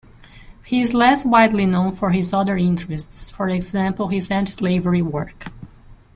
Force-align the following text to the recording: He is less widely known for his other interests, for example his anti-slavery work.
He 0.65 0.81
is 0.81 0.95
less 0.95 1.23
widely 1.25 1.67
known 1.67 1.93
for 1.95 2.09
his 2.09 2.33
other 2.33 2.57
interests, 2.57 3.29
for 3.29 3.47
example 3.49 4.07
his 4.07 4.31
anti-slavery 4.31 5.03
work. 5.03 5.49